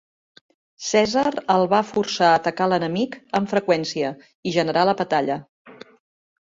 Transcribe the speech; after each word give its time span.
Cèsar 0.85 1.25
el 1.57 1.65
va 1.75 1.83
forçar 1.89 2.31
a 2.31 2.39
atacar 2.39 2.69
l'enemic 2.73 3.19
amb 3.41 3.55
freqüència 3.55 4.13
i 4.53 4.59
generar 4.59 4.89
la 4.91 4.99
batalla. 5.05 5.39